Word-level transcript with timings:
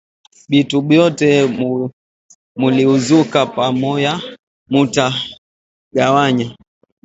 Bitu 0.49 0.77
byote 0.87 1.29
muliuzaka 2.59 3.41
pamoya 3.55 4.13
muta 4.71 5.07
gawanya 5.95 6.47